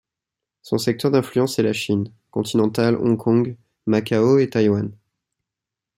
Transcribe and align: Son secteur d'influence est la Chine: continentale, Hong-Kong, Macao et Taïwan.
Son 0.63 0.79
secteur 0.79 1.11
d'influence 1.11 1.59
est 1.59 1.61
la 1.61 1.73
Chine: 1.73 2.11
continentale, 2.31 2.95
Hong-Kong, 2.95 3.55
Macao 3.85 4.39
et 4.39 4.49
Taïwan. 4.49 4.91